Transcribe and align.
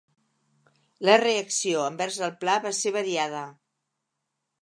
La 1.09 1.17
reacció 1.23 1.83
envers 1.91 2.17
el 2.29 2.33
pla 2.45 2.57
va 2.65 2.73
ser 2.79 2.93
variada. 2.97 3.45